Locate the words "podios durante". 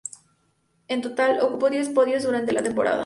1.89-2.53